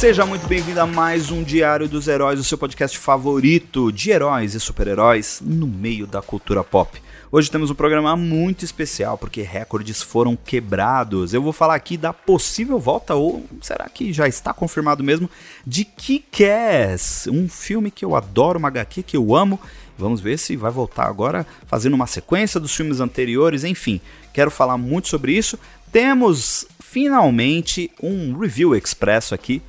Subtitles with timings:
[0.00, 4.54] Seja muito bem-vindo a mais um Diário dos Heróis, o seu podcast favorito de heróis
[4.54, 6.98] e super-heróis no meio da cultura pop.
[7.30, 11.34] Hoje temos um programa muito especial porque recordes foram quebrados.
[11.34, 15.28] Eu vou falar aqui da possível volta, ou será que já está confirmado mesmo,
[15.66, 19.60] de Kick-Ass, um filme que eu adoro, uma HQ que eu amo.
[19.98, 24.00] Vamos ver se vai voltar agora fazendo uma sequência dos filmes anteriores, enfim.
[24.32, 25.58] Quero falar muito sobre isso.
[25.92, 29.60] Temos finalmente um review expresso aqui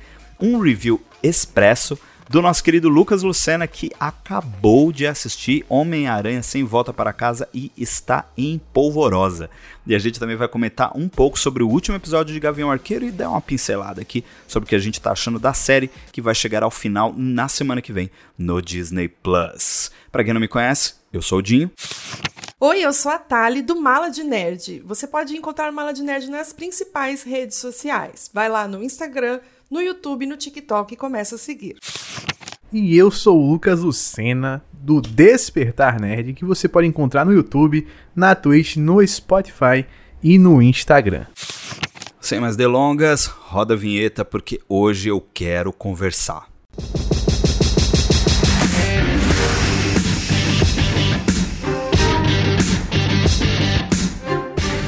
[0.42, 1.96] um review expresso
[2.28, 7.70] do nosso querido Lucas Lucena, que acabou de assistir Homem-Aranha Sem Volta para Casa e
[7.76, 9.50] está em polvorosa.
[9.86, 13.04] E a gente também vai comentar um pouco sobre o último episódio de Gavião Arqueiro
[13.04, 16.22] e dar uma pincelada aqui sobre o que a gente está achando da série, que
[16.22, 19.92] vai chegar ao final na semana que vem no Disney Plus.
[20.10, 21.70] Para quem não me conhece, eu sou o Dinho.
[22.58, 24.80] Oi, eu sou a Tali do Mala de Nerd.
[24.86, 28.30] Você pode encontrar o Mala de Nerd nas principais redes sociais.
[28.32, 29.40] Vai lá no Instagram,
[29.72, 31.76] no YouTube e no TikTok e começa a seguir.
[32.70, 37.88] E eu sou o Lucas Lucena, do Despertar Nerd, que você pode encontrar no YouTube,
[38.14, 39.86] na Twitch, no Spotify
[40.22, 41.24] e no Instagram.
[42.20, 46.46] Sem mais delongas, roda a vinheta porque hoje eu quero conversar.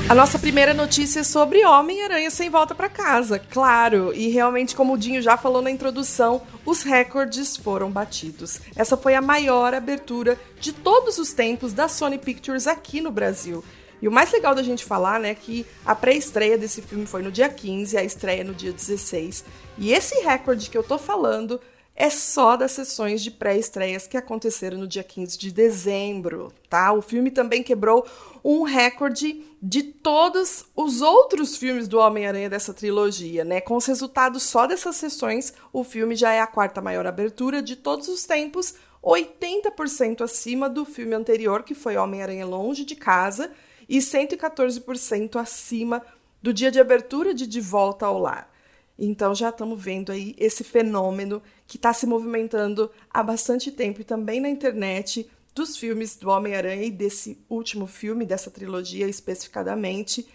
[0.06, 4.12] A nossa primeira notícia é sobre Homem-Aranha sem volta para casa, claro.
[4.14, 8.60] E realmente, como o Dinho já falou na introdução, os recordes foram batidos.
[8.76, 13.64] Essa foi a maior abertura de todos os tempos da Sony Pictures aqui no Brasil.
[14.02, 17.32] E o mais legal da gente falar, né, que a pré-estreia desse filme foi no
[17.32, 19.42] dia 15, a estreia no dia 16.
[19.78, 21.58] E esse recorde que eu tô falando
[21.96, 26.92] é só das sessões de pré-estreias que aconteceram no dia 15 de dezembro, tá?
[26.92, 28.04] O filme também quebrou
[28.44, 33.60] um recorde de todos os outros filmes do Homem-Aranha dessa trilogia, né?
[33.60, 37.76] Com os resultados só dessas sessões, o filme já é a quarta maior abertura de
[37.76, 43.52] todos os tempos, 80% acima do filme anterior, que foi Homem-Aranha Longe de Casa,
[43.88, 46.02] e 114% acima
[46.42, 48.53] do dia de abertura de De Volta ao Lar.
[48.98, 54.04] Então já estamos vendo aí esse fenômeno que está se movimentando há bastante tempo e
[54.04, 60.26] também na internet dos filmes do Homem-Aranha e desse último filme, dessa trilogia especificadamente.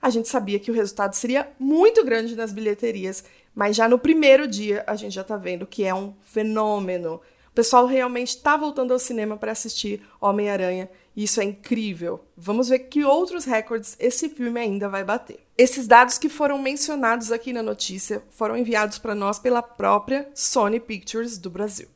[0.00, 3.24] A gente sabia que o resultado seria muito grande nas bilheterias,
[3.54, 7.20] mas já no primeiro dia a gente já está vendo que é um fenômeno.
[7.50, 12.24] O pessoal realmente está voltando ao cinema para assistir Homem-Aranha isso é incrível.
[12.36, 15.40] Vamos ver que outros recordes esse filme ainda vai bater.
[15.56, 20.78] Esses dados que foram mencionados aqui na notícia foram enviados para nós pela própria Sony
[20.78, 21.88] Pictures do Brasil.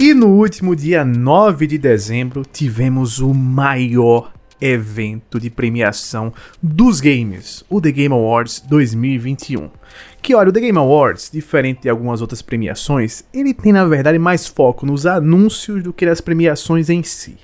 [0.00, 6.32] E no último dia 9 de dezembro tivemos o maior evento de premiação
[6.62, 9.70] dos games, o The Game Awards 2021.
[10.22, 14.18] Que olha, o The Game Awards, diferente de algumas outras premiações, ele tem na verdade
[14.18, 17.36] mais foco nos anúncios do que nas premiações em si.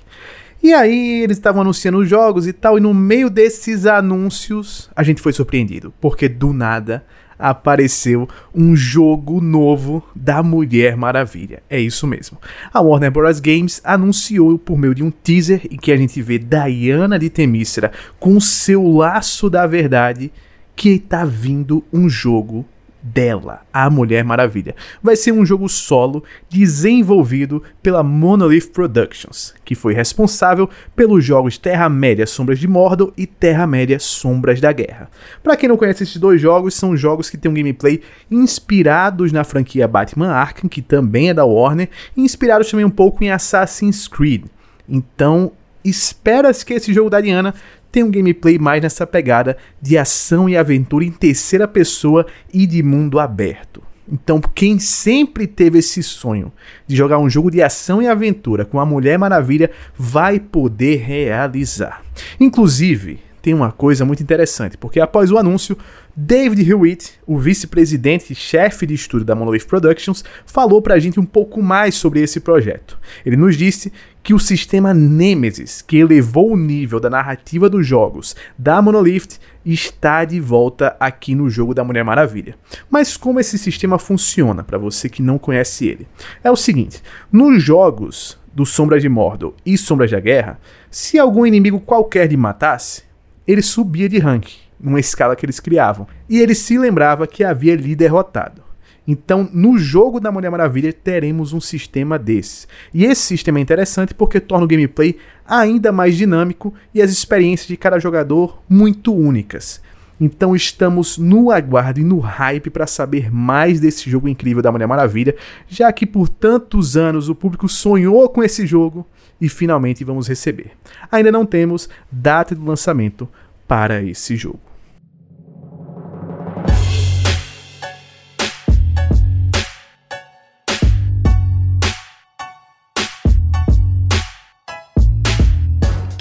[0.63, 5.01] E aí eles estavam anunciando os jogos e tal, e no meio desses anúncios a
[5.01, 7.03] gente foi surpreendido, porque do nada
[7.41, 11.63] apareceu um jogo novo da Mulher Maravilha.
[11.69, 12.37] É isso mesmo.
[12.71, 13.39] A Warner Bros.
[13.39, 17.91] Games anunciou por meio de um teaser em que a gente vê Diana de Temícera
[18.19, 20.31] com seu laço da verdade
[20.75, 22.65] que tá vindo um jogo
[23.01, 24.75] dela, a Mulher Maravilha.
[25.01, 32.27] Vai ser um jogo solo desenvolvido pela Monolith Productions, que foi responsável pelos jogos Terra-média
[32.27, 35.09] Sombras de Mordor e Terra-média Sombras da Guerra.
[35.41, 39.43] Para quem não conhece esses dois jogos, são jogos que têm um gameplay inspirados na
[39.43, 44.07] franquia Batman Arkham, que também é da Warner, e inspirados também um pouco em Assassin's
[44.07, 44.45] Creed.
[44.87, 45.51] Então,
[45.83, 47.53] espera-se que esse jogo da Diana
[47.91, 52.81] tem um gameplay mais nessa pegada de ação e aventura em terceira pessoa e de
[52.81, 53.83] mundo aberto.
[54.11, 56.51] Então, quem sempre teve esse sonho
[56.85, 62.03] de jogar um jogo de ação e aventura com a Mulher Maravilha vai poder realizar.
[62.39, 65.77] Inclusive, tem uma coisa muito interessante, porque após o anúncio,
[66.15, 71.25] David Hewitt, o vice-presidente e chefe de estúdio da Monolith Productions, falou pra gente um
[71.25, 72.99] pouco mais sobre esse projeto.
[73.25, 73.91] Ele nos disse
[74.21, 80.23] que o sistema Nemesis, que elevou o nível da narrativa dos jogos da Monolith, está
[80.25, 82.55] de volta aqui no jogo da Mulher Maravilha.
[82.89, 86.07] Mas como esse sistema funciona, para você que não conhece ele?
[86.43, 87.01] É o seguinte:
[87.31, 90.59] nos jogos do Sombras de Mordor e Sombras da Guerra,
[90.89, 93.03] se algum inimigo qualquer lhe matasse,
[93.47, 94.47] ele subia de rank,
[94.79, 98.61] numa escala que eles criavam, e ele se lembrava que havia lhe derrotado.
[99.07, 102.67] Então, no jogo da Mulher Maravilha, teremos um sistema desse.
[102.93, 107.67] E esse sistema é interessante porque torna o gameplay ainda mais dinâmico e as experiências
[107.67, 109.81] de cada jogador muito únicas.
[110.19, 114.87] Então estamos no aguardo e no hype para saber mais desse jogo incrível da Mulher
[114.87, 115.35] Maravilha,
[115.67, 119.05] já que por tantos anos o público sonhou com esse jogo
[119.41, 120.71] e finalmente vamos receber.
[121.11, 123.27] Ainda não temos data de lançamento
[123.67, 124.71] para esse jogo.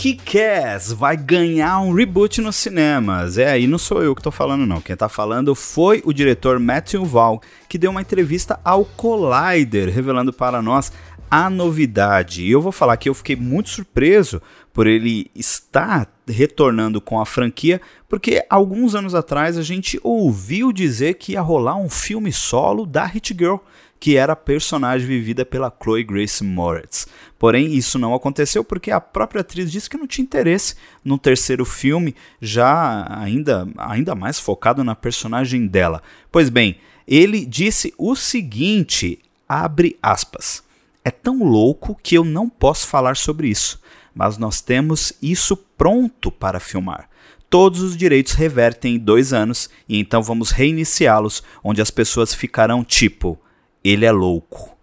[0.00, 3.36] Kick-Ass vai ganhar um reboot nos cinemas.
[3.36, 4.80] É, aí não sou eu que tô falando não.
[4.80, 7.38] Quem tá falando foi o diretor Matthew Vaughn,
[7.68, 10.90] que deu uma entrevista ao Collider, revelando para nós
[11.30, 12.42] a novidade.
[12.42, 14.42] E eu vou falar que eu fiquei muito surpreso
[14.72, 21.14] por ele estar retornando com a franquia, porque alguns anos atrás a gente ouviu dizer
[21.14, 23.58] que ia rolar um filme solo da Hit Girl
[24.00, 27.06] que era a personagem vivida pela Chloe Grace Moretz.
[27.38, 30.74] Porém, isso não aconteceu porque a própria atriz disse que não tinha interesse
[31.04, 36.02] no terceiro filme, já ainda, ainda mais focado na personagem dela.
[36.32, 40.62] Pois bem, ele disse o seguinte, abre aspas,
[41.10, 43.80] é tão louco que eu não posso falar sobre isso,
[44.14, 47.10] mas nós temos isso pronto para filmar
[47.50, 52.84] todos os direitos revertem em dois anos e então vamos reiniciá-los, onde as pessoas ficarão
[52.84, 53.36] tipo:
[53.82, 54.78] ele é louco.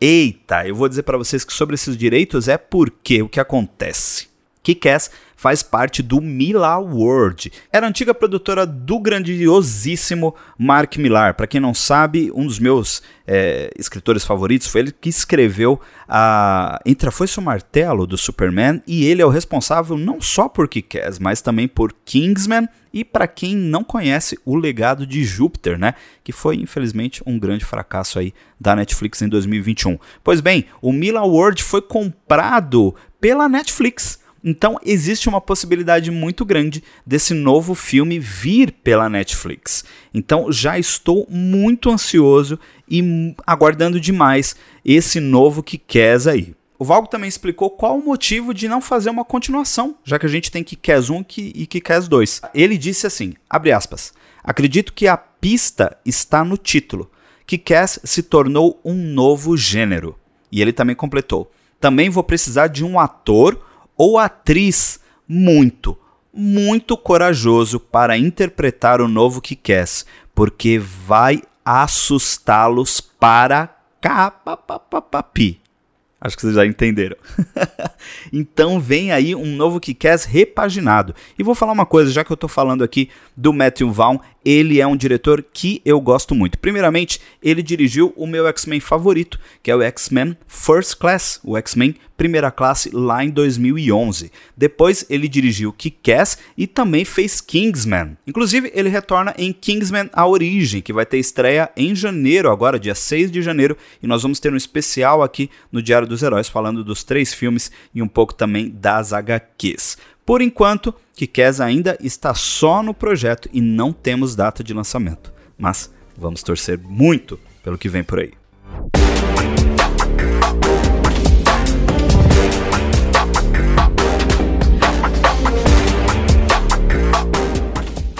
[0.00, 4.31] Eita, eu vou dizer para vocês que sobre esses direitos é porque o que acontece.
[4.62, 7.52] Kick-Ass faz parte do Mila World.
[7.72, 11.34] Era antiga produtora do grandiosíssimo Mark Millar.
[11.34, 16.78] Para quem não sabe, um dos meus é, escritores favoritos foi ele que escreveu a
[16.86, 20.48] Entre a Foice e o Martelo do Superman e ele é o responsável não só
[20.48, 25.78] por Kick-Ass, mas também por Kingsman e para quem não conhece o legado de Júpiter,
[25.78, 29.98] né, que foi infelizmente um grande fracasso aí da Netflix em 2021.
[30.22, 36.82] Pois bem, o Mila World foi comprado pela Netflix então existe uma possibilidade muito grande
[37.06, 39.84] desse novo filme vir pela Netflix.
[40.12, 42.58] Então já estou muito ansioso
[42.88, 46.54] e aguardando demais esse novo que quer aí.
[46.78, 50.28] O Valgo também explicou qual o motivo de não fazer uma continuação, já que a
[50.28, 52.40] gente tem Kikaz 1 e Kikaz 2.
[52.52, 54.12] Ele disse assim, abre aspas,
[54.42, 57.08] acredito que a pista está no título.
[57.46, 60.18] Kikaz se tornou um novo gênero.
[60.50, 63.64] E ele também completou, também vou precisar de um ator
[63.96, 65.96] ou atriz muito,
[66.32, 69.86] muito corajoso para interpretar o novo que quer,
[70.34, 75.62] porque vai assustá-los para capapapapi.
[76.24, 77.16] Acho que vocês já entenderam.
[78.32, 81.16] então vem aí um novo Kick-Ass repaginado.
[81.36, 84.80] E vou falar uma coisa, já que eu estou falando aqui do Matthew Vaughn, ele
[84.80, 86.58] é um diretor que eu gosto muito.
[86.58, 91.94] Primeiramente, ele dirigiu o meu X-Men favorito, que é o X-Men First Class, o X-Men
[92.16, 94.30] Primeira Classe lá em 2011.
[94.56, 98.16] Depois ele dirigiu Kick-Ass e também fez Kingsman.
[98.26, 102.94] Inclusive, ele retorna em Kingsman A Origem, que vai ter estreia em janeiro, agora dia
[102.94, 106.84] 6 de janeiro, e nós vamos ter um especial aqui no Diário dos Heróis falando
[106.84, 109.96] dos três filmes e um pouco também das HQs.
[110.24, 115.92] Por enquanto, Kick-Ass ainda está só no projeto e não temos data de lançamento, mas
[116.16, 118.32] vamos torcer muito pelo que vem por aí.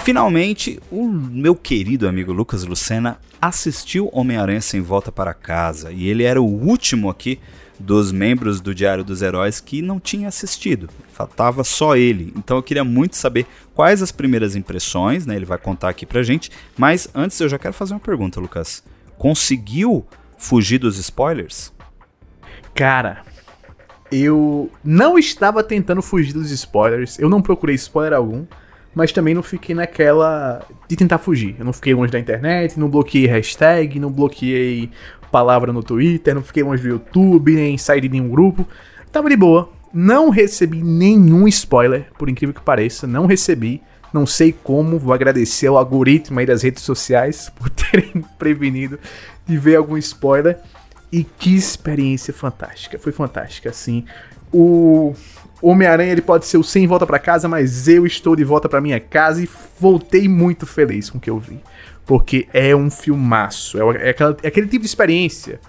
[0.05, 6.25] Finalmente, o meu querido amigo Lucas Lucena assistiu Homem-Aranha Sem Volta para Casa e ele
[6.25, 7.39] era o último aqui
[7.79, 10.89] dos membros do Diário dos Heróis que não tinha assistido.
[11.13, 12.33] Faltava só ele.
[12.37, 15.37] Então eu queria muito saber quais as primeiras impressões, né?
[15.37, 16.51] Ele vai contar aqui pra gente.
[16.77, 18.83] Mas antes eu já quero fazer uma pergunta, Lucas.
[19.19, 20.07] Conseguiu
[20.39, 21.73] fugir dos spoilers?
[22.75, 23.23] Cara,
[24.11, 27.19] eu não estava tentando fugir dos spoilers.
[27.19, 28.45] Eu não procurei spoiler algum
[28.95, 31.57] mas também não fiquei naquela de tentar fugir.
[31.59, 34.91] Eu não fiquei longe da internet, não bloqueei hashtag, não bloqueei
[35.33, 38.69] palavra no Twitter, não fiquei longe do YouTube, nem saí de nenhum grupo.
[39.11, 39.71] Tava de boa.
[39.93, 43.83] Não recebi nenhum spoiler, por incrível que pareça, não recebi.
[44.13, 48.99] Não sei como, vou agradecer ao algoritmo aí das redes sociais por terem prevenido
[49.47, 50.59] de ver algum spoiler.
[51.11, 54.05] E que experiência fantástica, foi fantástica, assim.
[54.51, 55.15] O
[55.61, 58.81] Homem-Aranha ele pode ser o sem volta para casa, mas eu estou de volta para
[58.81, 59.49] minha casa e
[59.79, 61.61] voltei muito feliz com o que eu vi.
[62.05, 65.61] Porque é um filmaço, é, é, aquela, é aquele tipo de experiência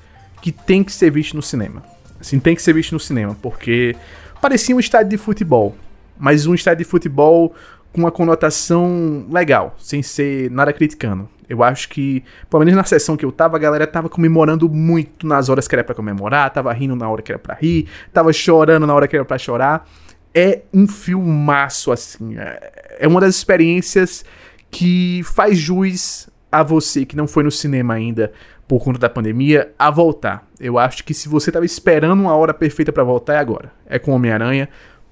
[0.41, 1.83] que tem que ser visto no cinema.
[2.19, 3.95] Assim, tem que ser visto no cinema, porque
[4.41, 5.75] parecia um estádio de futebol,
[6.17, 7.53] mas um estádio de futebol
[7.91, 11.29] com uma conotação legal, sem ser nada criticando.
[11.47, 15.27] Eu acho que, pelo menos na sessão que eu tava, a galera tava comemorando muito
[15.27, 18.33] nas horas que era para comemorar, tava rindo na hora que era para rir, tava
[18.33, 19.87] chorando na hora que era para chorar.
[20.33, 22.35] É um filmaço, assim.
[22.37, 24.25] É, é uma das experiências
[24.73, 28.33] que faz jus a você que não foi no cinema ainda
[28.67, 30.47] por conta da pandemia a voltar.
[30.59, 33.71] Eu acho que se você tava esperando uma hora perfeita para voltar é agora.
[33.85, 34.67] É com Homem-Aranha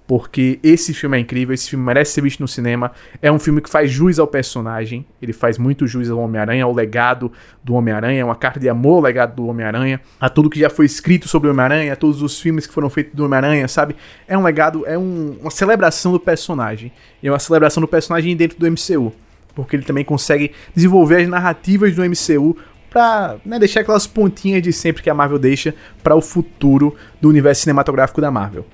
[0.07, 2.91] porque esse filme é incrível, esse filme merece ser visto no cinema.
[3.21, 6.73] É um filme que faz jus ao personagem, ele faz muito jus ao Homem-Aranha, ao
[6.73, 7.31] legado
[7.63, 10.69] do Homem-Aranha, é uma carta de amor ao legado do Homem-Aranha, a tudo que já
[10.69, 13.95] foi escrito sobre o Homem-Aranha, a todos os filmes que foram feitos do Homem-Aranha, sabe?
[14.27, 16.91] É um legado, é um, uma celebração do personagem,
[17.23, 19.13] e é uma celebração do personagem dentro do MCU,
[19.55, 22.57] porque ele também consegue desenvolver as narrativas do MCU
[22.89, 27.29] pra né, deixar aquelas pontinhas de sempre que a Marvel deixa para o futuro do
[27.29, 28.65] universo cinematográfico da Marvel.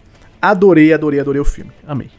[0.42, 1.72] Adorei, adorei, adorei o filme.
[1.86, 2.10] Amei.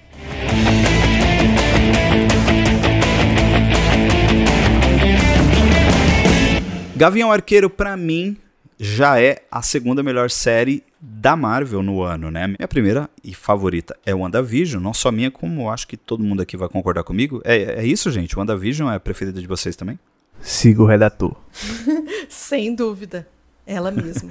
[6.96, 8.36] Gavião Arqueiro, para mim,
[8.78, 12.46] já é a segunda melhor série da Marvel no ano, né?
[12.46, 16.56] Minha primeira e favorita é WandaVision, não só minha, como acho que todo mundo aqui
[16.56, 17.40] vai concordar comigo.
[17.44, 18.36] É, é isso, gente?
[18.38, 19.98] WandaVision é a preferida de vocês também?
[20.40, 21.36] Siga o redator.
[22.28, 23.28] Sem dúvida.
[23.66, 24.30] Ela mesma.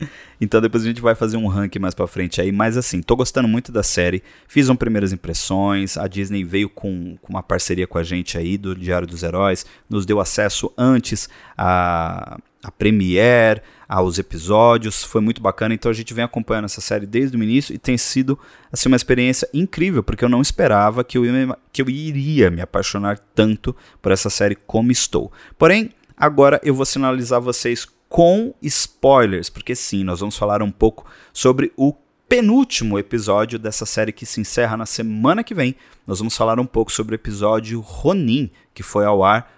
[0.40, 3.16] Então depois a gente vai fazer um ranking mais para frente aí, mas assim, tô
[3.16, 4.22] gostando muito da série.
[4.46, 8.56] Fiz um primeiras impressões, a Disney veio com, com, uma parceria com a gente aí
[8.56, 15.40] do Diário dos Heróis, nos deu acesso antes a, a Premiere, aos episódios, foi muito
[15.40, 18.38] bacana, então a gente vem acompanhando essa série desde o início e tem sido
[18.70, 21.24] assim uma experiência incrível, porque eu não esperava que eu,
[21.72, 25.32] que eu iria me apaixonar tanto por essa série como estou.
[25.58, 31.04] Porém, agora eu vou sinalizar vocês com spoilers, porque sim, nós vamos falar um pouco
[31.32, 31.94] sobre o
[32.28, 35.74] penúltimo episódio dessa série que se encerra na semana que vem.
[36.06, 39.50] Nós vamos falar um pouco sobre o episódio Ronin, que foi ao ar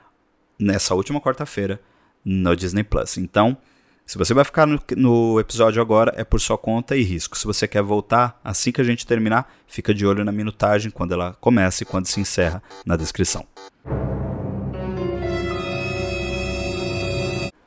[0.59, 1.80] nessa última quarta-feira
[2.25, 3.16] no Disney Plus.
[3.19, 3.57] Então,
[4.04, 7.38] se você vai ficar no, no, episódio agora, é por sua conta e risco.
[7.38, 11.14] Se você quer voltar assim que a gente terminar, fica de olho na minutagem quando
[11.14, 13.47] ela começa e quando se encerra na descrição.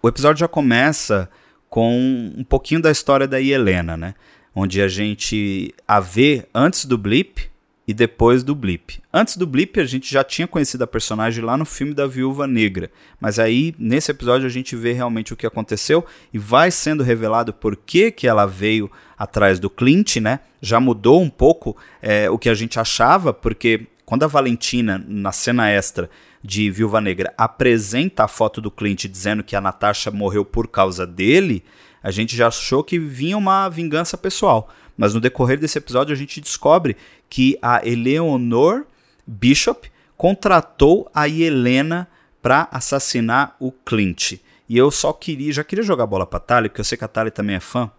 [0.06, 1.30] O episódio já começa
[1.70, 4.16] com um pouquinho da história da Helena, né?
[4.54, 7.50] Onde a gente a vê antes do blip
[7.88, 9.02] e depois do blip.
[9.14, 12.46] Antes do blip a gente já tinha conhecido a personagem lá no filme da Viúva
[12.46, 17.02] Negra, mas aí nesse episódio a gente vê realmente o que aconteceu e vai sendo
[17.02, 20.42] revelado por que, que ela veio atrás do Clint, né?
[20.62, 25.32] Já mudou um pouco é, o que a gente achava, porque quando a Valentina, na
[25.32, 26.10] cena extra,
[26.44, 31.08] de Viúva Negra apresenta a foto do Clint dizendo que a Natasha morreu por causa
[31.08, 31.64] dele,
[32.02, 34.70] a gente já achou que vinha uma vingança pessoal.
[34.98, 36.98] Mas no decorrer desse episódio a gente descobre
[37.30, 38.86] que a Eleanor
[39.26, 42.08] Bishop contratou a Helena
[42.42, 44.34] para assassinar o Clint.
[44.68, 47.08] E eu só queria, já queria jogar bola pra Tali, porque eu sei que a
[47.08, 47.90] Tali também é fã.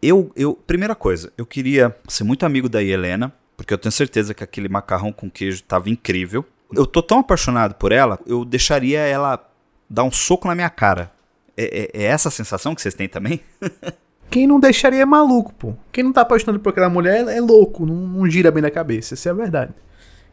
[0.00, 4.32] Eu, eu, primeira coisa, eu queria ser muito amigo da Helena, porque eu tenho certeza
[4.32, 6.44] que aquele macarrão com queijo estava incrível.
[6.72, 9.42] Eu tô tão apaixonado por ela, eu deixaria ela
[9.88, 11.10] dar um soco na minha cara.
[11.56, 13.40] É, é, é essa a sensação que vocês têm também?
[14.30, 15.74] Quem não deixaria é maluco, pô.
[15.90, 19.14] Quem não tá apaixonado por aquela mulher é louco, não, não gira bem na cabeça.
[19.14, 19.72] Essa é a verdade.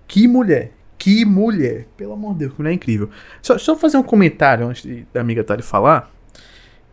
[0.08, 0.74] Que mulher.
[0.98, 1.88] Que mulher.
[1.96, 3.10] Pelo amor de Deus, que mulher é incrível.
[3.42, 6.12] Só, só fazer um comentário antes de, da amiga Tali falar.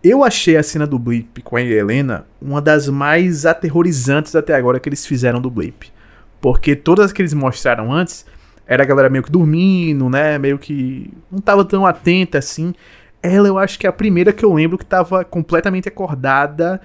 [0.03, 4.81] Eu achei a cena do Blip com a Helena uma das mais aterrorizantes até agora
[4.81, 5.93] que eles fizeram do Blip.
[6.41, 8.27] Porque todas que eles mostraram antes
[8.73, 10.39] era a galera meio que dormindo, né?
[10.39, 12.73] Meio que não tava tão atenta assim.
[13.23, 16.81] Ela, eu acho que é a primeira que eu lembro que tava completamente acordada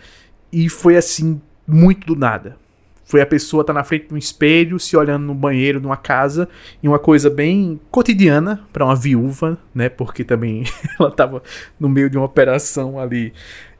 [0.51, 2.57] e foi assim, muito do nada.
[3.05, 5.95] Foi a pessoa tá na frente de um espelho, se olhando no banheiro de uma
[5.95, 6.49] casa,
[6.83, 9.87] e uma coisa bem cotidiana para uma viúva, né?
[9.87, 10.65] Porque também
[10.99, 11.41] ela tava
[11.79, 13.31] no meio de uma operação ali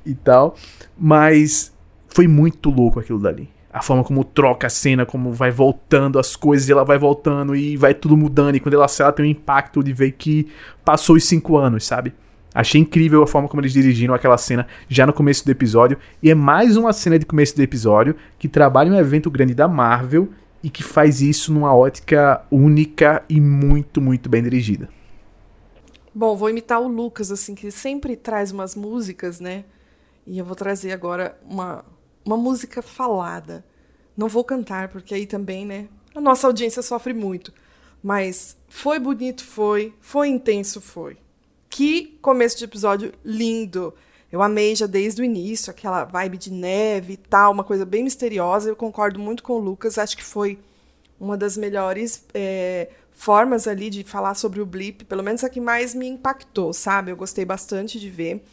[0.05, 0.55] e tal.
[0.97, 1.75] Mas
[2.07, 6.36] foi muito louco aquilo dali a forma como troca a cena, como vai voltando as
[6.36, 9.25] coisas, e ela vai voltando e vai tudo mudando, e quando ela sai, ela tem
[9.25, 10.48] um impacto de ver que
[10.84, 12.13] passou os cinco anos, sabe?
[12.53, 16.31] Achei incrível a forma como eles dirigiram aquela cena já no começo do episódio, e
[16.31, 20.29] é mais uma cena de começo do episódio que trabalha um evento grande da Marvel
[20.63, 24.89] e que faz isso numa ótica única e muito, muito bem dirigida.
[26.13, 29.65] Bom, vou imitar o Lucas, assim, que sempre traz umas músicas, né?
[30.25, 31.86] E eu vou trazer agora uma,
[32.27, 33.65] uma música falada.
[34.15, 35.88] Não vou cantar, porque aí também, né?
[36.13, 37.53] A nossa audiência sofre muito.
[38.03, 39.93] Mas foi bonito, foi.
[40.01, 41.17] Foi intenso, foi.
[41.69, 43.93] Que começo de episódio lindo.
[44.29, 48.03] Eu amei já desde o início, aquela vibe de neve e tal, uma coisa bem
[48.03, 48.69] misteriosa.
[48.69, 50.60] Eu concordo muito com o Lucas, acho que foi
[51.17, 55.62] uma das melhores é, formas ali de falar sobre o blip, pelo menos a que
[55.62, 57.10] mais me impactou, sabe?
[57.10, 58.43] Eu gostei bastante de ver.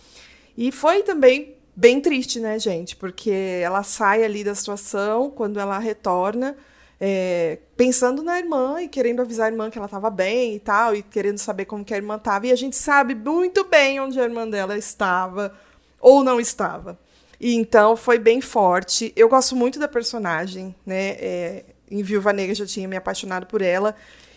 [0.56, 2.96] E foi também bem triste, né, gente?
[2.96, 3.30] Porque
[3.62, 6.56] ela sai ali da situação quando ela retorna,
[7.00, 10.94] é, pensando na irmã e querendo avisar a irmã que ela estava bem e tal,
[10.94, 12.46] e querendo saber como que a irmã estava.
[12.46, 15.54] E a gente sabe muito bem onde a irmã dela estava
[16.00, 16.98] ou não estava.
[17.40, 19.12] E então foi bem forte.
[19.16, 21.16] Eu gosto muito da personagem, né?
[21.18, 23.94] É, em Viúva Negra já tinha me apaixonado por ela.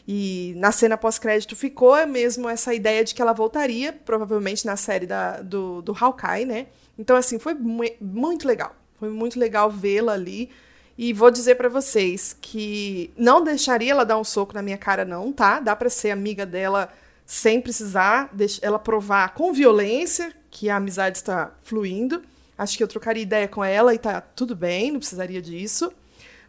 [0.07, 5.05] E na cena pós-crédito ficou mesmo essa ideia de que ela voltaria, provavelmente na série
[5.05, 6.67] da, do, do Hawkeye, né?
[6.97, 8.75] Então, assim, foi mu muito legal.
[8.95, 10.49] Foi muito legal vê-la ali.
[10.97, 15.05] E vou dizer para vocês que não deixaria ela dar um soco na minha cara,
[15.05, 15.59] não, tá?
[15.59, 16.91] Dá para ser amiga dela
[17.23, 22.23] sem precisar ela provar com violência que a amizade está fluindo.
[22.57, 25.91] Acho que eu trocaria ideia com ela e tá tudo bem, não precisaria disso.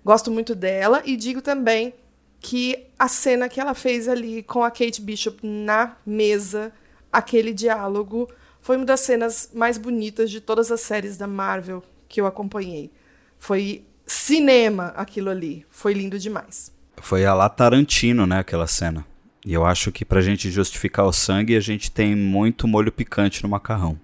[0.02, 1.93] Gosto muito dela e digo também
[2.40, 6.73] que a cena que ela fez ali com a Kate Bishop na mesa,
[7.12, 8.31] aquele diálogo,
[8.68, 12.92] foi uma das cenas mais bonitas de todas as séries da Marvel que eu acompanhei.
[13.38, 15.64] Foi cinema aquilo ali.
[15.70, 16.70] Foi lindo demais.
[16.98, 19.06] Foi a lá Tarantino, né, aquela cena.
[19.42, 23.42] E eu acho que pra gente justificar o sangue, a gente tem muito molho picante
[23.42, 23.98] no macarrão.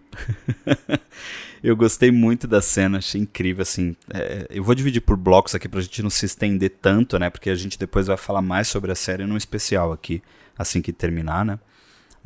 [1.63, 3.95] eu gostei muito da cena, achei incrível, assim.
[4.15, 7.29] É, eu vou dividir por blocos aqui pra gente não se estender tanto, né?
[7.29, 10.23] Porque a gente depois vai falar mais sobre a série num especial aqui,
[10.57, 11.59] assim que terminar, né?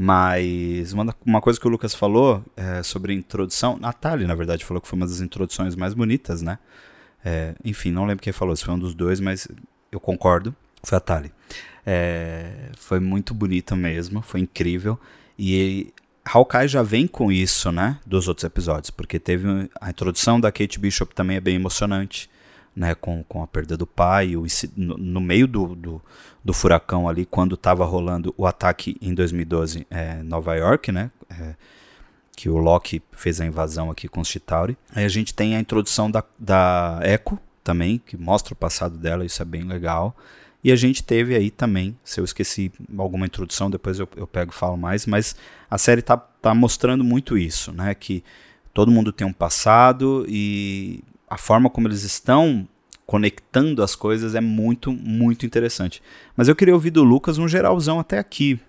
[0.00, 4.80] Mas uma, uma coisa que o Lucas falou é, sobre introdução, Natália, na verdade, falou
[4.80, 6.60] que foi uma das introduções mais bonitas, né?
[7.24, 9.48] É, enfim, não lembro quem falou, se foi um dos dois, mas
[9.90, 10.54] eu concordo.
[10.84, 11.32] Foi a Tali.
[11.84, 14.96] É, foi muito bonita mesmo, foi incrível.
[15.36, 15.92] E
[16.24, 17.98] Hawkeye já vem com isso, né?
[18.06, 22.30] Dos outros episódios, porque teve a introdução da Kate Bishop também é bem emocionante,
[22.78, 22.94] né?
[22.94, 26.02] Com, com a perda do pai, o, no, meio do, do,
[26.44, 31.10] do, furacão ali, quando estava rolando o ataque em 2012 é, Nova York, né?
[31.28, 31.54] É,
[32.36, 34.78] que o Loki fez a invasão aqui com os Chitauri.
[34.94, 39.24] Aí a gente tem a introdução da, da Echo também, que mostra o passado dela,
[39.24, 40.16] isso é bem legal.
[40.62, 44.52] E a gente teve aí também, se eu esqueci alguma introdução, depois eu, eu pego
[44.52, 45.34] e falo mais, mas
[45.68, 47.92] a série tá, tá mostrando muito isso, né?
[47.92, 48.22] Que
[48.72, 52.66] todo mundo tem um passado e a forma como eles estão
[53.06, 56.02] conectando as coisas é muito, muito interessante.
[56.36, 58.60] Mas eu queria ouvir do Lucas um geralzão até aqui.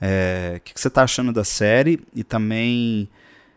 [0.00, 3.08] É, o que, que, você está achando da série e também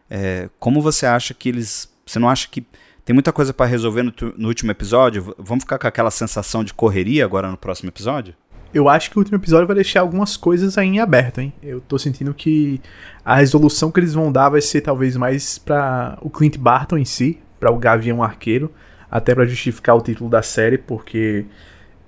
[0.10, 1.91] é, como você acha que eles.
[2.06, 2.65] Você não acha que
[3.06, 5.36] tem muita coisa para resolver no, no, último episódio.
[5.38, 8.34] Vamos ficar com aquela sensação de correria agora no próximo episódio?
[8.73, 11.53] Eu acho que o último episódio vai deixar algumas coisas aí em aberto, hein?
[11.62, 12.82] Eu tô sentindo que
[13.23, 17.06] a resolução que eles vão dar vai ser talvez mais para o Clint Barton em
[17.06, 18.69] si, para o Gavião Arqueiro,
[19.10, 21.45] até para justificar o título da série, porque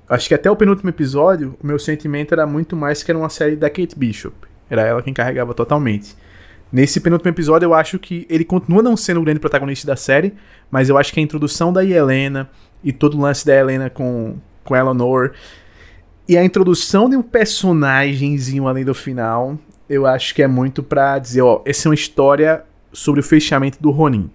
[0.09, 3.29] acho que até o penúltimo episódio, o meu sentimento era muito mais que era uma
[3.29, 4.35] série da Kate Bishop.
[4.69, 6.13] Era ela quem carregava totalmente.
[6.69, 10.33] Nesse penúltimo episódio, eu acho que ele continua não sendo o grande protagonista da série,
[10.69, 12.49] mas eu acho que a introdução da Helena
[12.83, 15.31] e todo o lance da Helena com, com Eleanor
[16.27, 21.17] e a introdução de um personagemzinho além do final, eu acho que é muito pra
[21.17, 24.29] dizer, ó, essa é uma história sobre o fechamento do Ronin.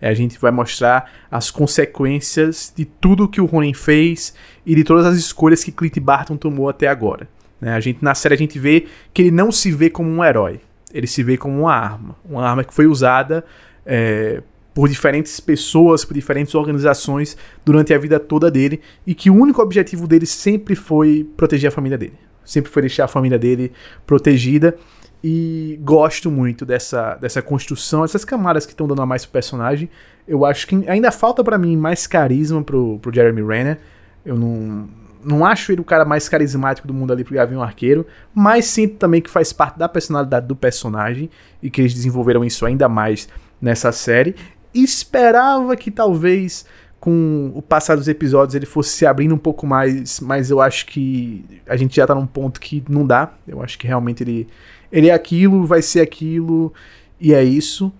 [0.00, 4.34] É, a gente vai mostrar as consequências de tudo que o Ronin fez
[4.64, 7.28] e de todas as escolhas que Clint Barton tomou até agora.
[7.60, 7.72] Né?
[7.72, 10.60] A gente, na série a gente vê que ele não se vê como um herói
[10.92, 12.16] ele se vê como uma arma.
[12.24, 13.44] Uma arma que foi usada
[13.84, 14.42] é,
[14.74, 19.60] por diferentes pessoas, por diferentes organizações durante a vida toda dele e que o único
[19.60, 22.18] objetivo dele sempre foi proteger a família dele.
[22.44, 23.72] Sempre foi deixar a família dele
[24.06, 24.76] protegida.
[25.22, 29.90] E gosto muito dessa, dessa construção, essas camadas que estão dando a mais pro personagem.
[30.26, 33.78] Eu acho que ainda falta para mim mais carisma pro, pro Jeremy Renner.
[34.24, 34.88] Eu não,
[35.24, 38.96] não acho ele o cara mais carismático do mundo ali pro Gavião Arqueiro, mas sinto
[38.96, 41.30] também que faz parte da personalidade do personagem
[41.62, 43.28] e que eles desenvolveram isso ainda mais
[43.60, 44.36] nessa série.
[44.72, 46.64] Esperava que talvez
[47.00, 50.86] com o passar dos episódios ele fosse se abrindo um pouco mais, mas eu acho
[50.86, 53.32] que a gente já tá num ponto que não dá.
[53.46, 54.48] Eu acho que realmente ele,
[54.90, 56.72] ele é aquilo, vai ser aquilo
[57.20, 57.92] e é isso.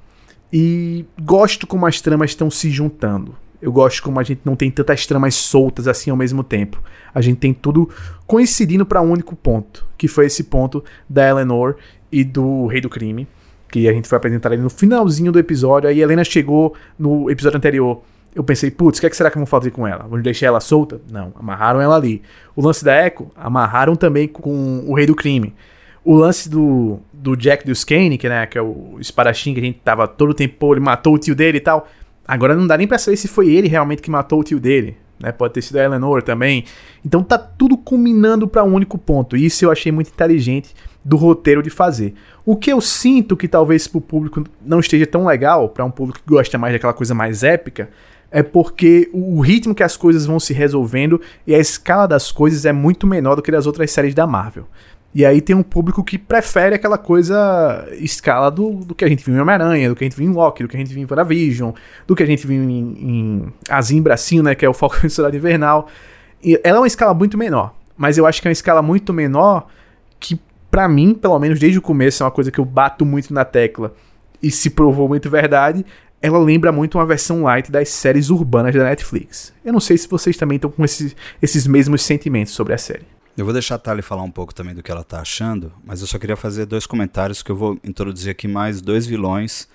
[0.52, 3.36] E gosto como as tramas estão se juntando.
[3.60, 6.82] Eu gosto como a gente não tem tantas tramas soltas assim ao mesmo tempo.
[7.14, 7.88] A gente tem tudo
[8.26, 11.76] coincidindo para um único ponto, que foi esse ponto da Eleanor
[12.10, 13.26] e do Rei do Crime,
[13.70, 15.88] que a gente foi apresentar ali no finalzinho do episódio.
[15.88, 18.02] Aí Helena chegou no episódio anterior.
[18.34, 20.04] Eu pensei, putz, o que, é que será que vão fazer com ela?
[20.08, 21.00] Vão deixar ela solta?
[21.10, 22.22] Não, amarraram ela ali.
[22.54, 25.54] O lance da Echo, amarraram também com o Rei do Crime.
[26.04, 29.80] O lance do, do Jack Duskane, que, né, que é o espadachim que a gente
[29.80, 31.86] tava todo o tempo, ele matou o tio dele e tal
[32.28, 34.98] Agora não dá nem pra saber se foi ele realmente que matou o tio dele.
[35.18, 35.32] né?
[35.32, 36.64] Pode ter sido a Eleanor também.
[37.02, 39.34] Então tá tudo culminando para um único ponto.
[39.34, 42.12] E isso eu achei muito inteligente do roteiro de fazer.
[42.44, 46.20] O que eu sinto que talvez pro público não esteja tão legal, para um público
[46.20, 47.88] que gosta mais daquela coisa mais épica,
[48.30, 52.64] é porque o ritmo que as coisas vão se resolvendo e a escala das coisas
[52.64, 54.66] é muito menor do que das outras séries da Marvel.
[55.14, 59.24] E aí tem um público que prefere aquela coisa escala do, do que a gente
[59.24, 61.02] viu em Homem-Aranha, do que a gente viu em Loki, do que a gente viu
[61.02, 61.72] em WandaVision,
[62.06, 65.08] do que a gente viu em, em Azim Bracinho, né, que é o Foco do
[65.08, 65.88] Soldado Invernal.
[66.44, 69.12] E ela é uma escala muito menor, mas eu acho que é uma escala muito
[69.12, 69.66] menor
[70.20, 70.38] que,
[70.70, 73.44] para mim, pelo menos desde o começo, é uma coisa que eu bato muito na
[73.44, 73.94] tecla
[74.42, 75.84] e se provou muito verdade,
[76.20, 79.52] ela lembra muito uma versão light das séries urbanas da Netflix.
[79.64, 83.06] Eu não sei se vocês também estão com esses, esses mesmos sentimentos sobre a série.
[83.36, 86.00] Eu vou deixar a Thalie falar um pouco também do que ela tá achando, mas
[86.00, 89.68] eu só queria fazer dois comentários que eu vou introduzir aqui mais dois vilões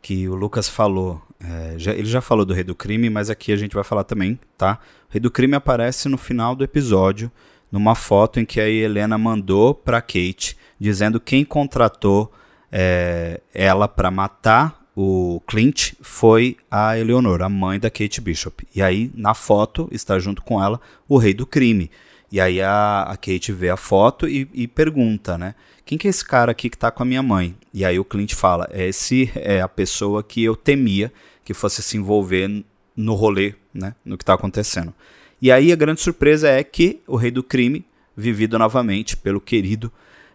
[0.00, 1.20] que o Lucas falou.
[1.40, 4.04] É, já, ele já falou do Rei do Crime, mas aqui a gente vai falar
[4.04, 4.78] também, tá?
[5.08, 7.28] O Rei do Crime aparece no final do episódio,
[7.72, 12.32] numa foto em que a Helena mandou para Kate, dizendo quem contratou
[12.70, 18.66] é, ela para matar o Clint foi a Eleonora, a mãe da Kate Bishop.
[18.74, 21.88] E aí, na foto, está junto com ela o Rei do Crime.
[22.32, 25.54] E aí a, a Kate vê a foto e, e, pergunta, né?
[25.84, 27.54] Quem que é esse cara aqui que tá com a minha mãe?
[27.72, 31.12] E aí o Clint fala, esse é a pessoa que eu temia
[31.44, 32.64] que fosse se envolver
[32.96, 33.94] no rolê, né?
[34.04, 34.92] No que tá acontecendo.
[35.40, 37.84] E aí a grande surpresa é que o Rei do Crime,
[38.16, 39.92] vivido novamente pelo querido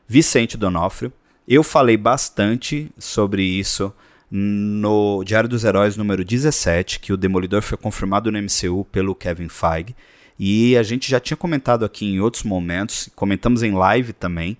[0.07, 1.11] Vicente Donofrio.
[1.45, 3.93] Eu falei bastante sobre isso
[4.35, 9.47] no Diário dos Heróis número 17, que o Demolidor foi confirmado no MCU pelo Kevin
[9.47, 9.95] Feige.
[10.39, 14.57] E a gente já tinha comentado aqui em outros momentos, comentamos em live também,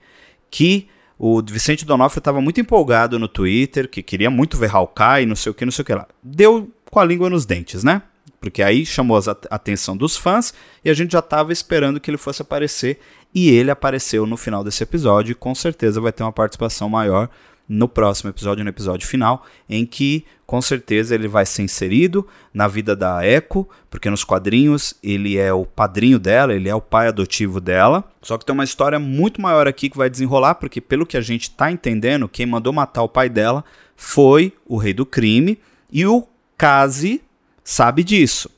[0.52, 5.36] que o Vicente Donofrio estava muito empolgado no Twitter, que queria muito ver Hawkeye, não
[5.36, 6.08] sei o que, não sei o que lá.
[6.22, 8.04] Deu com a língua nos dentes, né?
[8.40, 10.54] Porque aí chamou a atenção dos fãs
[10.86, 13.00] e a gente já estava esperando que ele fosse aparecer.
[13.34, 17.28] E ele apareceu no final desse episódio e com certeza vai ter uma participação maior
[17.68, 22.68] no próximo episódio, no episódio final, em que com certeza ele vai ser inserido na
[22.68, 27.08] vida da Echo, porque nos quadrinhos ele é o padrinho dela, ele é o pai
[27.08, 28.04] adotivo dela.
[28.22, 31.22] Só que tem uma história muito maior aqui que vai desenrolar, porque pelo que a
[31.22, 33.64] gente está entendendo, quem mandou matar o pai dela
[33.96, 35.58] foi o rei do crime
[35.92, 37.22] e o Kazi
[37.64, 38.50] sabe disso.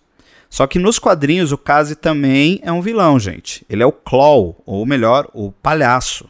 [0.50, 3.66] Só que nos quadrinhos o Kazi também é um vilão, gente.
[3.70, 6.30] Ele é o Claw, ou melhor, o palhaço.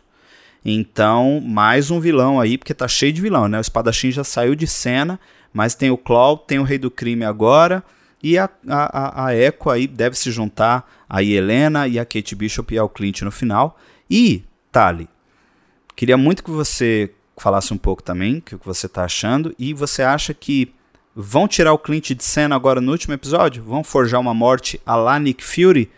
[0.67, 3.59] Então, mais um vilão aí, porque tá cheio de vilão, né?
[3.59, 5.19] O espadachim já saiu de cena,
[5.53, 7.83] mas tem o Claw, tem o Rei do Crime agora,
[8.23, 12.73] e a, a, a Echo aí deve se juntar a Helena e a Kate Bishop
[12.73, 13.77] e ao Clint no final.
[14.09, 15.07] E, Tali,
[15.95, 20.01] queria muito que você falasse um pouco também, o que você tá achando, e você
[20.01, 20.73] acha que
[21.15, 23.63] vão tirar o Clint de cena agora no último episódio?
[23.63, 25.91] Vão forjar uma morte a la Nick Fury?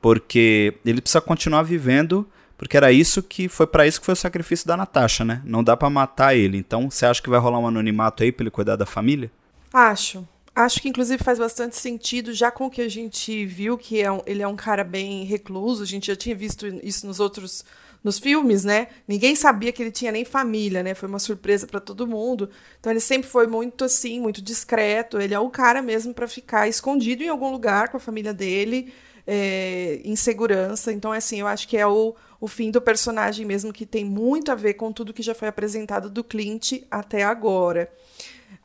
[0.00, 2.26] Porque ele precisa continuar vivendo
[2.58, 5.40] porque era isso que foi para isso que foi o sacrifício da Natasha, né?
[5.44, 6.58] Não dá para matar ele.
[6.58, 9.30] Então, você acha que vai rolar um anonimato aí para ele cuidar da família?
[9.72, 10.26] Acho.
[10.54, 14.10] Acho que inclusive faz bastante sentido, já com o que a gente viu que é
[14.10, 17.64] um, ele é um cara bem recluso, a gente já tinha visto isso nos outros
[18.02, 18.88] nos filmes, né?
[19.06, 20.94] Ninguém sabia que ele tinha nem família, né?
[20.94, 22.48] Foi uma surpresa para todo mundo.
[22.78, 25.20] Então ele sempre foi muito assim, muito discreto.
[25.20, 28.92] Ele é o cara mesmo para ficar escondido em algum lugar com a família dele,
[29.30, 30.90] é, em segurança.
[30.90, 34.50] Então, assim, eu acho que é o, o fim do personagem mesmo, que tem muito
[34.50, 37.92] a ver com tudo que já foi apresentado do Clint até agora.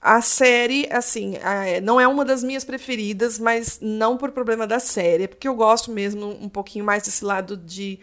[0.01, 1.33] A série, assim,
[1.83, 5.55] não é uma das minhas preferidas, mas não por problema da série, é porque eu
[5.55, 7.99] gosto mesmo um pouquinho mais desse lado de,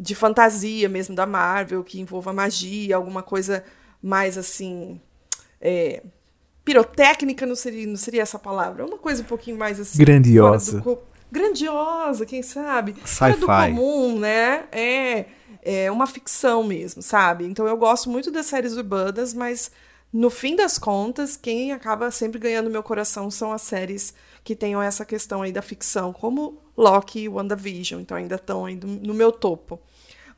[0.00, 3.62] de fantasia mesmo da Marvel, que envolva magia, alguma coisa
[4.02, 4.98] mais assim.
[5.60, 6.02] É,
[6.64, 9.98] pirotécnica não seria, não seria essa palavra, uma coisa um pouquinho mais assim.
[9.98, 10.82] Grandiosa
[11.30, 12.94] grandiosa, quem sabe?
[13.04, 14.64] Fora do comum, né?
[14.72, 15.26] É,
[15.62, 17.44] é uma ficção mesmo, sabe?
[17.44, 19.70] Então eu gosto muito das séries urbanas, mas
[20.12, 24.80] no fim das contas, quem acaba sempre ganhando meu coração são as séries que tenham
[24.80, 29.30] essa questão aí da ficção, como Loki e WandaVision, então ainda estão aí no meu
[29.30, 29.78] topo.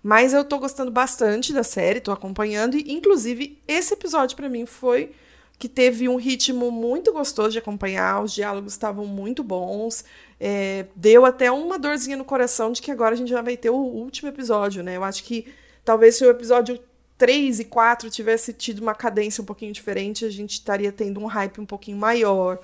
[0.03, 4.67] Mas eu tô gostando bastante da série, tô acompanhando e inclusive esse episódio para mim
[4.67, 5.13] foi
[5.59, 10.03] que teve um ritmo muito gostoso de acompanhar, os diálogos estavam muito bons.
[10.43, 13.69] É, deu até uma dorzinha no coração de que agora a gente já vai ter
[13.69, 14.97] o último episódio, né?
[14.97, 15.53] Eu acho que
[15.85, 16.81] talvez se o episódio
[17.19, 21.27] 3 e 4 tivesse tido uma cadência um pouquinho diferente, a gente estaria tendo um
[21.27, 22.59] hype um pouquinho maior.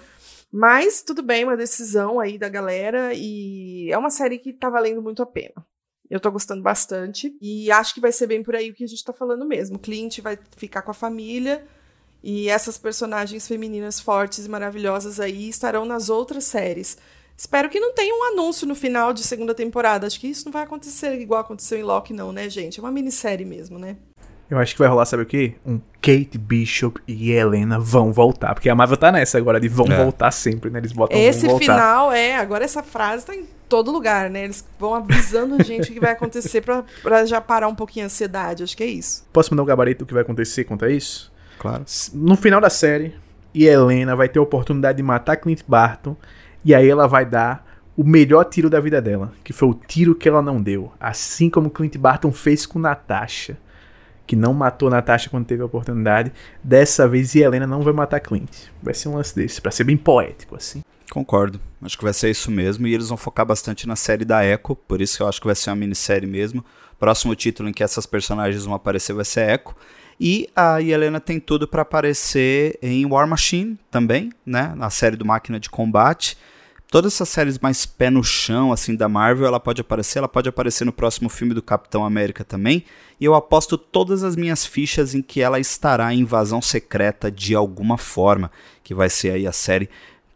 [0.50, 5.02] Mas tudo bem, uma decisão aí da galera e é uma série que tá valendo
[5.02, 5.66] muito a pena.
[6.08, 8.86] Eu tô gostando bastante e acho que vai ser bem por aí o que a
[8.86, 9.78] gente tá falando mesmo.
[9.78, 11.66] Clint vai ficar com a família
[12.22, 16.96] e essas personagens femininas fortes e maravilhosas aí estarão nas outras séries.
[17.36, 20.06] Espero que não tenha um anúncio no final de segunda temporada.
[20.06, 22.80] Acho que isso não vai acontecer igual aconteceu em Loki, não, né, gente?
[22.80, 23.96] É uma minissérie mesmo, né?
[24.48, 25.54] Eu acho que vai rolar, sabe o quê?
[25.66, 28.54] Um Kate Bishop e Helena vão voltar.
[28.54, 29.96] Porque a Marvel tá nessa agora de vão é.
[29.96, 30.78] voltar sempre, né?
[30.78, 32.36] Eles botam Esse final é.
[32.36, 34.44] Agora essa frase tá em todo lugar, né?
[34.44, 38.04] Eles vão avisando a gente o que vai acontecer pra, pra já parar um pouquinho
[38.04, 38.62] a ansiedade.
[38.62, 39.26] Acho que é isso.
[39.32, 41.32] Posso mandar um gabarito do que vai acontecer quanto a isso?
[41.58, 41.84] Claro.
[42.14, 43.14] No final da série,
[43.52, 46.16] e Helena vai ter a oportunidade de matar Clint Barton.
[46.66, 47.64] E aí ela vai dar
[47.96, 50.92] o melhor tiro da vida dela, que foi o tiro que ela não deu.
[50.98, 53.56] Assim como Clint Barton fez com Natasha
[54.26, 56.32] que não matou Natasha quando teve a oportunidade.
[56.62, 58.50] Dessa vez, Helena não vai matar Clint.
[58.82, 60.82] Vai ser um lance desse, pra ser bem poético, assim.
[61.10, 61.60] Concordo.
[61.80, 62.86] Acho que vai ser isso mesmo.
[62.88, 64.74] E eles vão focar bastante na série da Echo.
[64.74, 66.64] Por isso que eu acho que vai ser uma minissérie mesmo.
[66.98, 69.76] Próximo título em que essas personagens vão aparecer vai ser Echo.
[70.18, 74.74] E a Helena tem tudo para aparecer em War Machine também, né?
[74.74, 76.36] Na série do Máquina de Combate
[76.90, 80.48] todas essas séries mais pé no chão, assim, da Marvel, ela pode aparecer, ela pode
[80.48, 82.84] aparecer no próximo filme do Capitão América também,
[83.20, 87.54] e eu aposto todas as minhas fichas em que ela estará em invasão secreta de
[87.54, 88.50] alguma forma,
[88.82, 89.88] que vai ser aí a série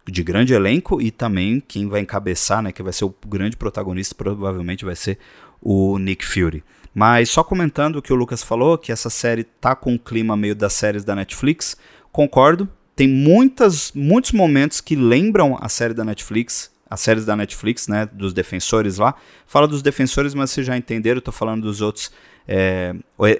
[0.06, 4.14] de grande elenco e também quem vai encabeçar, né, que vai ser o grande protagonista,
[4.14, 5.18] provavelmente vai ser
[5.60, 6.64] o Nick Fury.
[6.92, 10.36] Mas só comentando o que o Lucas falou, que essa série tá com um clima
[10.36, 11.76] meio das séries da Netflix,
[12.10, 17.86] concordo, tem muitas, muitos momentos que lembram a série da Netflix, as séries da Netflix,
[17.86, 19.14] né, dos defensores lá.
[19.46, 22.10] Fala dos defensores, mas vocês já entenderam, tô falando dos outros
[22.48, 22.94] é,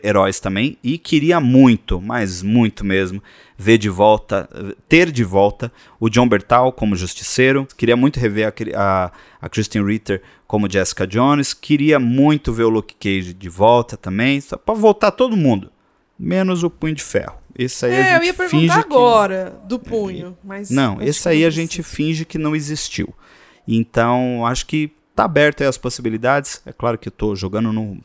[0.04, 0.78] heróis também.
[0.84, 3.20] E queria muito, mas muito mesmo,
[3.58, 4.48] ver de volta,
[4.88, 7.66] ter de volta o John Bertal como Justiceiro.
[7.76, 11.52] Queria muito rever a, a, a Kristen Ritter como Jessica Jones.
[11.52, 15.72] Queria muito ver o Luke Cage de volta também, para voltar todo mundo,
[16.20, 17.38] menos o Punho de Ferro.
[17.58, 19.68] Esse aí é, eu ia perguntar agora que...
[19.68, 20.70] do punho, mas.
[20.70, 23.12] Não, esse aí a gente finge que não existiu.
[23.66, 26.62] Então, acho que tá aberto aí as possibilidades.
[26.64, 27.98] É claro que eu tô jogando no,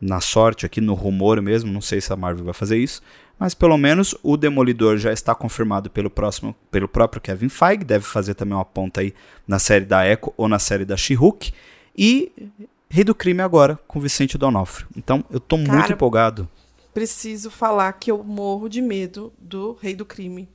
[0.00, 1.72] na sorte aqui, no rumor mesmo.
[1.72, 3.02] Não sei se a Marvel vai fazer isso.
[3.38, 7.84] Mas pelo menos o Demolidor já está confirmado pelo próximo, pelo próprio Kevin Feige.
[7.84, 9.14] Deve fazer também uma ponta aí
[9.46, 11.52] na série da Echo ou na série da She-Hulk.
[11.96, 12.32] E
[12.90, 14.88] Rei do Crime agora, com Vicente Donofrio.
[14.96, 16.48] Então, eu tô Cara, muito empolgado
[16.92, 20.48] preciso falar que eu morro de medo do Rei do Crime.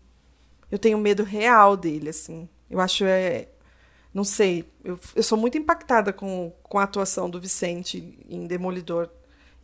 [0.72, 2.50] Eu tenho medo real dele, assim.
[2.70, 3.48] Eu acho é.
[4.14, 4.66] Não sei.
[4.84, 9.10] Eu, eu sou muito impactada com, com a atuação do Vicente em Demolidor.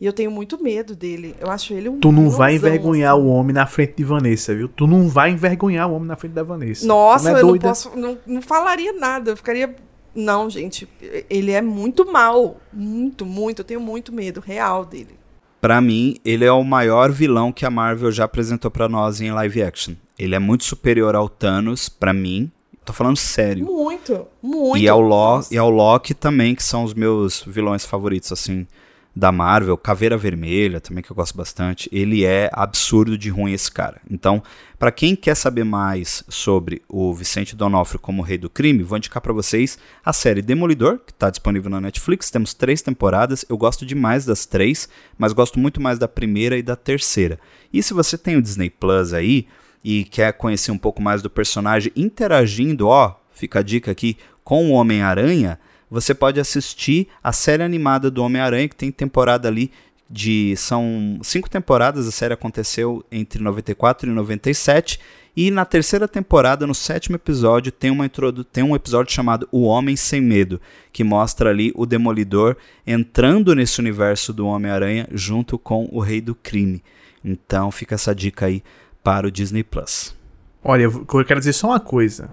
[0.00, 1.36] E eu tenho muito medo dele.
[1.38, 2.00] Eu acho ele um.
[2.00, 3.22] Tu não vai envergonhar assim.
[3.22, 4.68] o homem na frente de Vanessa, viu?
[4.68, 6.86] Tu não vai envergonhar o homem na frente da Vanessa.
[6.86, 7.96] Nossa, não é eu não posso.
[7.96, 9.32] Não, não falaria nada.
[9.32, 9.76] Eu ficaria.
[10.14, 10.88] Não, gente.
[11.28, 12.56] Ele é muito mal.
[12.72, 13.60] Muito, muito.
[13.60, 15.19] Eu tenho muito medo real dele
[15.60, 19.30] para mim, ele é o maior vilão que a Marvel já apresentou para nós em
[19.30, 19.94] live action.
[20.18, 22.50] Ele é muito superior ao Thanos, para mim.
[22.84, 23.66] Tô falando sério.
[23.66, 24.78] Muito, muito.
[24.78, 28.66] E ao, Lo e ao Loki também, que são os meus vilões favoritos, assim
[29.14, 31.88] da Marvel, Caveira Vermelha, também que eu gosto bastante.
[31.92, 34.00] Ele é absurdo de ruim esse cara.
[34.10, 34.42] Então,
[34.78, 39.20] para quem quer saber mais sobre o Vicente Donofrio como rei do crime, vou indicar
[39.20, 42.30] para vocês a série Demolidor, que está disponível na Netflix.
[42.30, 43.44] Temos três temporadas.
[43.48, 47.38] Eu gosto demais das três, mas gosto muito mais da primeira e da terceira.
[47.72, 49.46] E se você tem o Disney Plus aí
[49.82, 54.70] e quer conhecer um pouco mais do personagem interagindo, ó, fica a dica aqui com
[54.70, 55.58] o Homem-Aranha
[55.90, 59.72] você pode assistir a série animada do Homem-Aranha, que tem temporada ali
[60.08, 60.54] de.
[60.56, 65.00] São cinco temporadas, a série aconteceu entre 94 e 97.
[65.36, 69.62] E na terceira temporada, no sétimo episódio, tem, uma introdu tem um episódio chamado O
[69.62, 70.60] Homem Sem Medo,
[70.92, 76.34] que mostra ali o Demolidor entrando nesse universo do Homem-Aranha junto com o Rei do
[76.34, 76.82] Crime.
[77.24, 78.62] Então fica essa dica aí
[79.04, 80.14] para o Disney Plus.
[80.62, 82.30] Olha, eu quero dizer só uma coisa.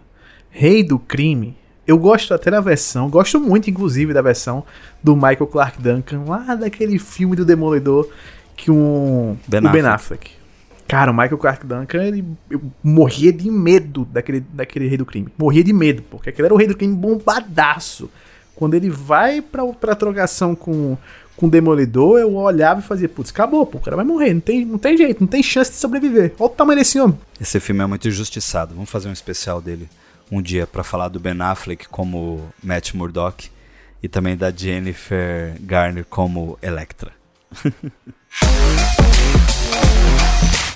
[0.50, 1.56] Rei do Crime
[1.88, 4.66] eu gosto até da versão, gosto muito, inclusive, da versão
[5.02, 8.10] do Michael Clark Duncan, lá daquele filme do Demolidor
[8.58, 9.38] que um.
[9.48, 10.32] Ben o Ben Affleck.
[10.88, 15.28] Cara, o Michael Clark Duncan, ele, eu morria de medo daquele, daquele rei do crime.
[15.38, 18.10] Morria de medo, porque aquele era o rei do crime bombadaço.
[18.56, 20.98] Quando ele vai pra, pra trocação com,
[21.36, 24.42] com o Demolidor, eu olhava e fazia, putz, acabou, pô, o cara vai morrer, não
[24.42, 26.34] tem, não tem jeito, não tem chance de sobreviver.
[26.40, 27.20] Olha o tamanho desse homem.
[27.40, 29.88] Esse filme é muito injustiçado, vamos fazer um especial dele
[30.32, 33.50] um dia para falar do Ben Affleck como Matt Murdock
[34.02, 37.12] e também da Jennifer Garner como Electra.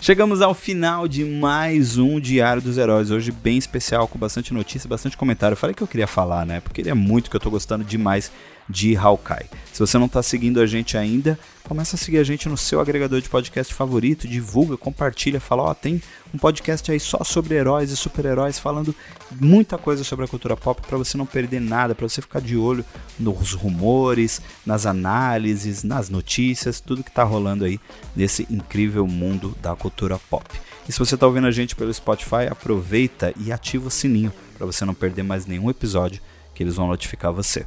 [0.02, 4.90] Chegamos ao final de mais um Diário dos Heróis, hoje bem especial, com bastante notícia,
[4.90, 5.54] bastante comentário.
[5.54, 6.60] Eu falei que eu queria falar, né?
[6.60, 8.32] Porque ele é muito que eu tô gostando demais
[8.72, 9.50] de Hawkeye.
[9.72, 12.80] Se você não está seguindo a gente ainda, começa a seguir a gente no seu
[12.80, 16.02] agregador de podcast favorito, divulga, compartilha, fala, ó, oh, tem
[16.34, 18.96] um podcast aí só sobre heróis e super-heróis, falando
[19.40, 22.58] muita coisa sobre a cultura pop para você não perder nada, para você ficar de
[22.58, 22.84] olho
[23.20, 27.80] nos rumores, nas análises, nas notícias, tudo que está rolando aí
[28.16, 30.50] nesse incrível mundo da cultura pop.
[30.88, 34.66] E se você está ouvindo a gente pelo Spotify, aproveita e ativa o sininho para
[34.66, 36.22] você não perder mais nenhum episódio
[36.54, 37.66] que eles vão notificar você.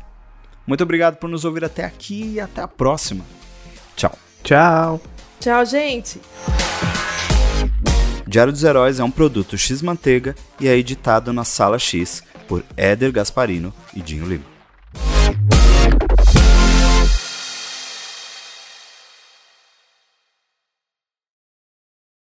[0.66, 3.24] Muito obrigado por nos ouvir até aqui e até a próxima.
[3.96, 4.18] Tchau.
[4.42, 5.00] Tchau.
[5.40, 6.20] Tchau, gente.
[8.26, 12.64] Diário dos Heróis é um produto X Manteiga e é editado na Sala X por
[12.76, 14.53] Éder Gasparino e Dinho Lima.